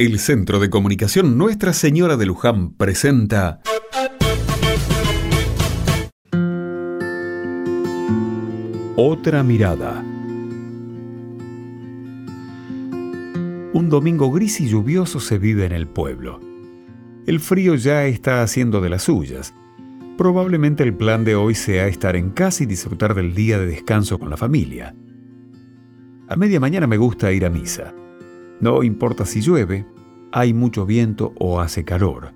[0.00, 3.60] El Centro de Comunicación Nuestra Señora de Luján presenta
[8.94, 10.04] Otra mirada.
[13.72, 16.38] Un domingo gris y lluvioso se vive en el pueblo.
[17.26, 19.52] El frío ya está haciendo de las suyas.
[20.16, 24.20] Probablemente el plan de hoy sea estar en casa y disfrutar del día de descanso
[24.20, 24.94] con la familia.
[26.28, 27.92] A media mañana me gusta ir a misa.
[28.60, 29.86] No importa si llueve,
[30.32, 32.32] hay mucho viento o hace calor.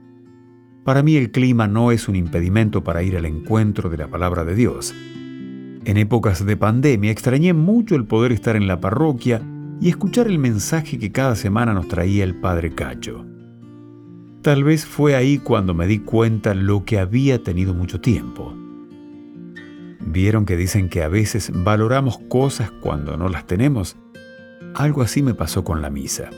[0.85, 4.45] Para mí el clima no es un impedimento para ir al encuentro de la palabra
[4.45, 4.95] de Dios.
[5.85, 9.43] En épocas de pandemia extrañé mucho el poder estar en la parroquia
[9.81, 13.27] y escuchar el mensaje que cada semana nos traía el Padre Cacho.
[14.43, 18.55] Tal vez fue ahí cuando me di cuenta lo que había tenido mucho tiempo.
[20.01, 23.97] ¿Vieron que dicen que a veces valoramos cosas cuando no las tenemos?
[24.75, 26.31] Algo así me pasó con la misa.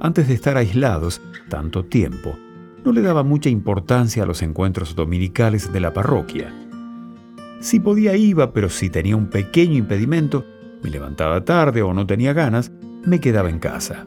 [0.00, 2.36] Antes de estar aislados tanto tiempo,
[2.84, 6.52] no le daba mucha importancia a los encuentros dominicales de la parroquia.
[7.60, 10.44] Si podía iba, pero si tenía un pequeño impedimento,
[10.82, 12.70] me levantaba tarde o no tenía ganas,
[13.04, 14.06] me quedaba en casa.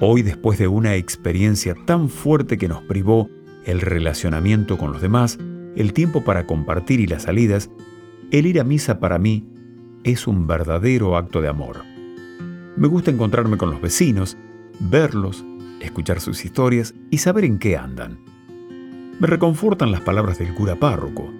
[0.00, 3.30] Hoy, después de una experiencia tan fuerte que nos privó
[3.64, 5.38] el relacionamiento con los demás,
[5.76, 7.70] el tiempo para compartir y las salidas,
[8.30, 9.46] el ir a misa para mí
[10.02, 11.93] es un verdadero acto de amor.
[12.76, 14.36] Me gusta encontrarme con los vecinos,
[14.80, 15.44] verlos,
[15.80, 18.18] escuchar sus historias y saber en qué andan.
[19.20, 21.32] Me reconfortan las palabras del cura párroco.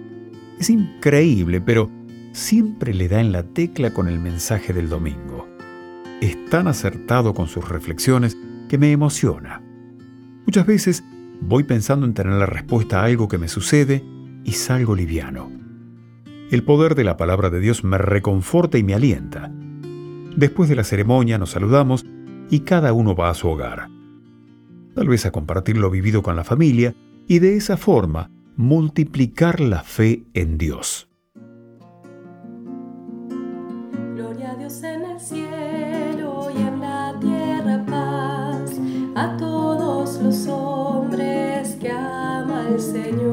[0.59, 1.91] Es increíble, pero
[2.31, 5.47] siempre le da en la tecla con el mensaje del domingo.
[6.21, 8.37] Es tan acertado con sus reflexiones
[8.69, 9.61] que me emociona.
[10.45, 11.03] Muchas veces
[11.41, 14.05] voy pensando en tener la respuesta a algo que me sucede
[14.45, 15.51] y salgo liviano.
[16.49, 19.51] El poder de la palabra de Dios me reconforta y me alienta.
[20.35, 22.05] Después de la ceremonia nos saludamos
[22.49, 23.89] y cada uno va a su hogar.
[24.93, 26.93] Tal vez a compartir lo vivido con la familia
[27.27, 31.09] y de esa forma multiplicar la fe en Dios.
[34.13, 38.79] Gloria a Dios en el cielo y en la tierra paz
[39.15, 43.24] a todos los hombres que ama el Señor.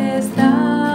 [0.00, 0.89] estás.